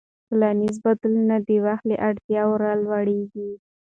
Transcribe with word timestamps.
ټولنیز 0.27 0.75
بدلون 0.83 1.29
د 1.47 1.49
وخت 1.65 1.83
له 1.91 1.95
اړتیاوو 2.07 2.59
راولاړېږي. 2.63 3.49